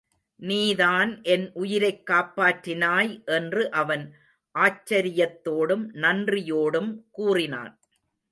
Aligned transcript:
நீதான் 0.35 1.23
என் 1.23 1.51
உயிரைக் 1.53 2.09
காப்பாற்றினாய் 2.11 3.25
என்று 3.25 3.71
அவன் 3.71 4.13
ஆச்சரியத்தோடும் 4.59 5.85
நன்றியோடும் 5.93 7.01
கூறினான். 7.11 7.79